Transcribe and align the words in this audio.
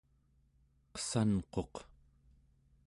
qessanquq 0.95 1.75